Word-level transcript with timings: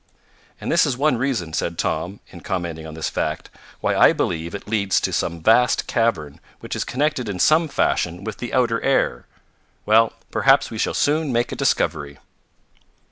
"And 0.59 0.71
this 0.71 0.87
is 0.87 0.97
one 0.97 1.19
reason," 1.19 1.53
said 1.53 1.77
Tom, 1.77 2.21
in 2.29 2.41
commenting 2.41 2.87
on 2.87 2.95
this 2.95 3.07
fact, 3.07 3.51
"why 3.81 3.95
I 3.95 4.13
believe 4.13 4.55
it 4.55 4.67
leads 4.67 4.99
to 4.99 5.13
some 5.13 5.43
vast 5.43 5.85
cavern 5.85 6.39
which 6.59 6.75
is 6.75 6.83
connected 6.83 7.29
in 7.29 7.37
some 7.37 7.67
fashion 7.67 8.23
with 8.23 8.37
the 8.37 8.51
outer 8.51 8.81
air. 8.81 9.27
Well, 9.85 10.13
perhaps 10.31 10.71
we 10.71 10.79
shall 10.79 10.95
soon 10.95 11.31
make 11.31 11.51
a 11.51 11.55
discovery." 11.55 12.17